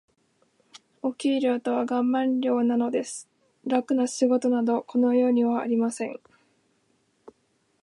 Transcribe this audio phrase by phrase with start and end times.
[1.03, 3.29] お給料とはガマン料なのです。
[3.67, 6.19] 楽な仕事など、この世にはありません。